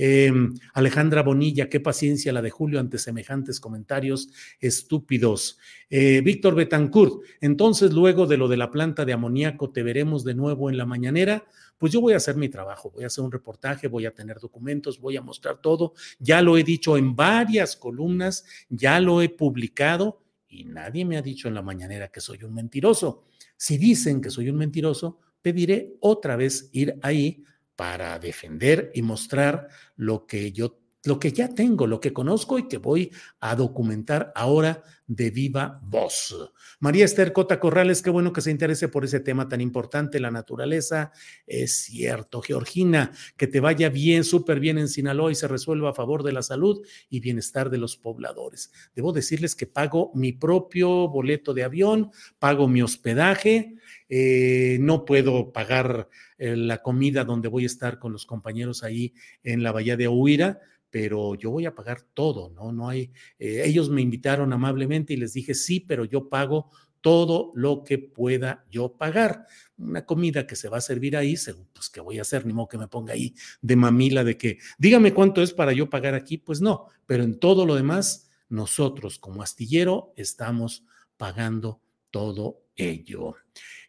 [0.00, 4.28] Em, Alejandra Bonilla, qué paciencia la de Julio ante semejantes comentarios
[4.60, 5.58] estúpidos.
[5.90, 10.36] Eh, Víctor Betancourt, entonces luego de lo de la planta de amoníaco, ¿te veremos de
[10.36, 11.44] nuevo en la mañanera?
[11.78, 14.38] Pues yo voy a hacer mi trabajo, voy a hacer un reportaje, voy a tener
[14.38, 15.94] documentos, voy a mostrar todo.
[16.20, 21.22] Ya lo he dicho en varias columnas, ya lo he publicado y nadie me ha
[21.22, 23.24] dicho en la mañanera que soy un mentiroso.
[23.56, 27.42] Si dicen que soy un mentiroso, pediré otra vez ir ahí
[27.78, 32.68] para defender y mostrar lo que yo lo que ya tengo, lo que conozco y
[32.68, 36.52] que voy a documentar ahora de viva voz.
[36.80, 40.30] María Esther Cota Corrales, qué bueno que se interese por ese tema tan importante, la
[40.30, 41.10] naturaleza.
[41.46, 45.94] Es cierto, Georgina, que te vaya bien, súper bien en Sinaloa y se resuelva a
[45.94, 48.70] favor de la salud y bienestar de los pobladores.
[48.94, 53.76] Debo decirles que pago mi propio boleto de avión, pago mi hospedaje,
[54.10, 59.14] eh, no puedo pagar eh, la comida donde voy a estar con los compañeros ahí
[59.42, 62.72] en la Bahía de Huira, pero yo voy a pagar todo, ¿no?
[62.72, 66.70] No hay, eh, ellos me invitaron amablemente y les dije, sí, pero yo pago
[67.00, 69.46] todo lo que pueda yo pagar.
[69.76, 71.36] Una comida que se va a servir ahí,
[71.72, 74.58] pues que voy a hacer, ni modo que me ponga ahí de mamila de que,
[74.78, 79.18] dígame cuánto es para yo pagar aquí, pues no, pero en todo lo demás, nosotros
[79.18, 80.84] como astillero estamos
[81.16, 81.80] pagando
[82.10, 83.34] todo ello.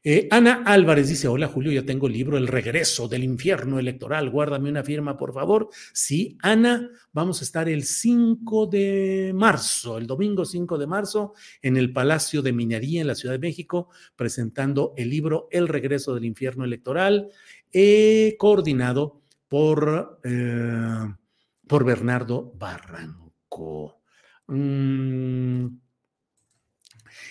[0.01, 4.30] Eh, Ana Álvarez dice, hola Julio, ya tengo el libro El regreso del infierno electoral,
[4.30, 5.70] guárdame una firma, por favor.
[5.93, 11.76] Sí, Ana, vamos a estar el 5 de marzo, el domingo 5 de marzo, en
[11.76, 16.26] el Palacio de Minería en la Ciudad de México, presentando el libro El regreso del
[16.26, 17.30] infierno electoral,
[17.72, 21.13] eh, coordinado por, eh,
[21.67, 24.01] por Bernardo Barranco.
[24.47, 25.67] Mm,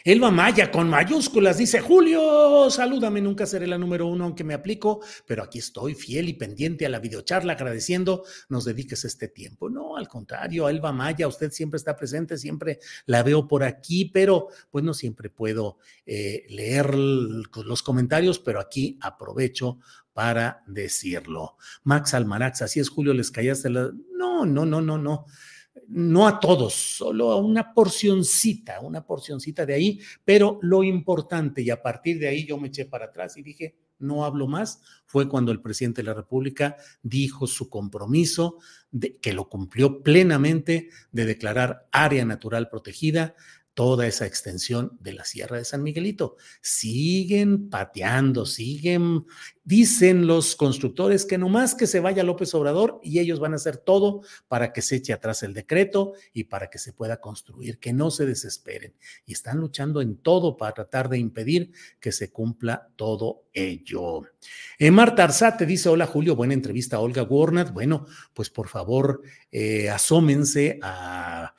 [0.05, 5.01] Elba Maya con mayúsculas dice, Julio, salúdame, nunca seré la número uno aunque me aplico,
[5.27, 9.69] pero aquí estoy fiel y pendiente a la videocharla agradeciendo nos dediques este tiempo.
[9.69, 14.49] No, al contrario, Elba Maya, usted siempre está presente, siempre la veo por aquí, pero
[14.71, 19.79] pues no siempre puedo eh, leer los comentarios, pero aquí aprovecho
[20.13, 21.57] para decirlo.
[21.85, 23.91] Max Almarax, así es, Julio, les callaste la...
[24.13, 25.27] No, no, no, no, no
[25.89, 31.71] no a todos, solo a una porcioncita, una porcioncita de ahí, pero lo importante, y
[31.71, 35.29] a partir de ahí yo me eché para atrás y dije, no hablo más, fue
[35.29, 38.59] cuando el presidente de la República dijo su compromiso,
[38.91, 43.35] de, que lo cumplió plenamente, de declarar área natural protegida
[43.79, 46.37] toda esa extensión de la Sierra de San Miguelito.
[46.61, 49.25] Siguen pateando, siguen,
[49.69, 53.57] dicen los constructores que no más que se vaya López Obrador y ellos van a
[53.57, 57.79] hacer todo para que se eche atrás el decreto y para que se pueda construir,
[57.79, 58.95] que no se desesperen.
[59.27, 64.23] Y están luchando en todo para tratar de impedir que se cumpla todo ello.
[64.79, 67.71] Eh, Marta Arzate dice, hola Julio, buena entrevista a Olga Warnat.
[67.71, 69.21] Bueno, pues por favor,
[69.53, 71.53] eh, asómense a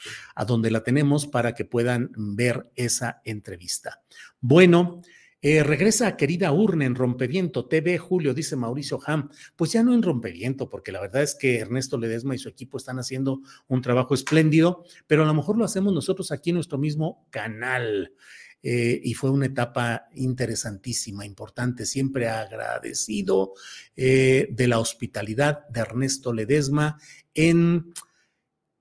[0.47, 4.01] donde la tenemos para que puedan ver esa entrevista.
[4.41, 5.03] Bueno,
[5.41, 9.29] eh, regresa querida urna en Rompeviento TV, Julio, dice Mauricio Ham.
[9.55, 12.77] Pues ya no en Rompeviento, porque la verdad es que Ernesto Ledesma y su equipo
[12.77, 16.77] están haciendo un trabajo espléndido, pero a lo mejor lo hacemos nosotros aquí en nuestro
[16.77, 18.13] mismo canal.
[18.61, 23.53] Eh, y fue una etapa interesantísima, importante, siempre agradecido
[23.95, 26.97] eh, de la hospitalidad de Ernesto Ledesma
[27.33, 27.93] en,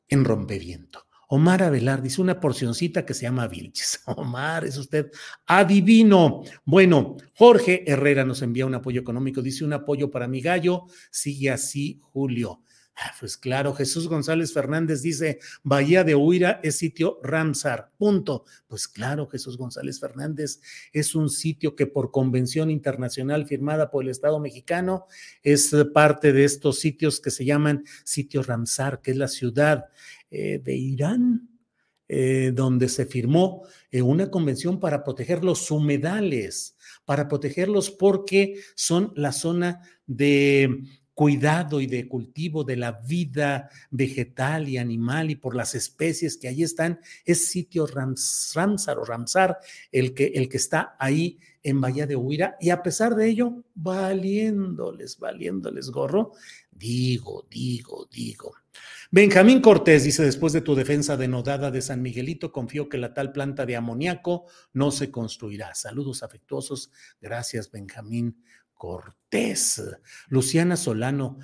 [0.09, 1.08] en Rompeviento.
[1.29, 4.01] Omar Avelar dice una porcioncita que se llama Vilches.
[4.07, 5.11] Omar, es usted
[5.47, 6.43] adivino.
[6.65, 10.85] Bueno, Jorge Herrera nos envía un apoyo económico, dice un apoyo para mi gallo.
[11.11, 12.63] Sigue así, Julio.
[13.01, 18.45] Ah, pues claro, Jesús González Fernández dice, Bahía de Huira es sitio Ramsar, punto.
[18.67, 20.61] Pues claro, Jesús González Fernández
[20.93, 25.07] es un sitio que por convención internacional firmada por el Estado mexicano
[25.45, 29.85] es parte de estos sitios que se llaman sitio Ramsar, que es la ciudad
[30.33, 31.49] eh, de Irán,
[32.09, 36.75] eh, donde se firmó eh, una convención para proteger los humedales,
[37.05, 40.85] para protegerlos porque son la zona de
[41.19, 46.47] cuidado y de cultivo de la vida vegetal y animal y por las especies que
[46.47, 49.59] ahí están, es sitio Ramsar o Ramsar
[49.91, 53.65] el que, el que está ahí en Bahía de Huira y a pesar de ello,
[53.75, 56.35] valiéndoles, valiéndoles gorro,
[56.71, 58.55] digo, digo, digo.
[59.11, 63.33] Benjamín Cortés dice, después de tu defensa denodada de San Miguelito, confío que la tal
[63.33, 65.75] planta de amoníaco no se construirá.
[65.75, 66.93] Saludos afectuosos.
[67.21, 68.37] Gracias, Benjamín
[68.79, 69.83] Cortés.
[70.29, 71.39] Luciana Solano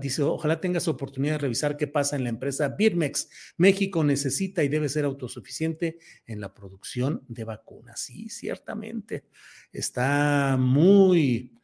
[0.00, 3.30] dice, ojalá tengas oportunidad de revisar qué pasa en la empresa Birmex.
[3.56, 8.00] México necesita y debe ser autosuficiente en la producción de vacunas.
[8.00, 9.24] Sí, ciertamente.
[9.72, 11.56] Está muy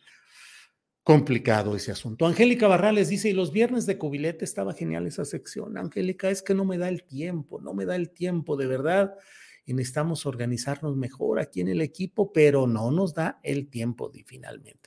[1.03, 2.27] complicado ese asunto.
[2.27, 5.77] Angélica Barrales dice, y los viernes de cubilete estaba genial esa sección.
[5.77, 9.15] Angélica, es que no me da el tiempo, no me da el tiempo, de verdad.
[9.65, 14.86] Y necesitamos organizarnos mejor aquí en el equipo, pero no nos da el tiempo finalmente.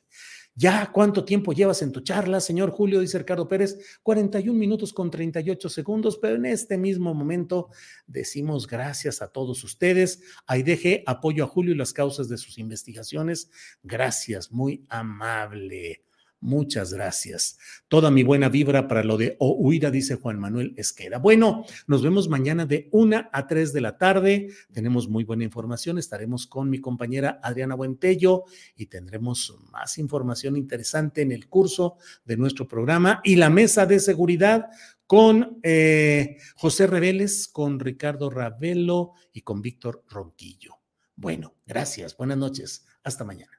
[0.59, 2.99] Ya, ¿cuánto tiempo llevas en tu charla, señor Julio?
[2.99, 7.69] Dice Ricardo Pérez, 41 minutos con 38 segundos, pero en este mismo momento
[8.07, 10.21] decimos gracias a todos ustedes.
[10.47, 13.49] Ahí deje apoyo a Julio y las causas de sus investigaciones.
[13.83, 16.03] Gracias, muy amable.
[16.41, 17.57] Muchas gracias.
[17.89, 21.17] Toda mi buena vibra para lo de Ohuira, dice Juan Manuel Esqueda.
[21.17, 24.49] Bueno, nos vemos mañana de una a tres de la tarde.
[24.71, 25.97] Tenemos muy buena información.
[25.97, 28.45] Estaremos con mi compañera Adriana Buentello
[28.77, 33.99] y tendremos más información interesante en el curso de nuestro programa y la mesa de
[33.99, 34.67] seguridad
[35.05, 40.75] con eh, José Reveles, con Ricardo Ravelo y con Víctor Ronquillo.
[41.15, 42.15] Bueno, gracias.
[42.15, 42.85] Buenas noches.
[43.03, 43.58] Hasta mañana.